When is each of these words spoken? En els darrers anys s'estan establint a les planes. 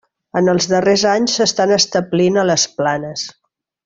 En 0.39 0.47
els 0.53 0.67
darrers 0.71 1.03
anys 1.11 1.35
s'estan 1.39 1.73
establint 1.77 2.39
a 2.41 2.47
les 2.51 2.65
planes. 2.81 3.27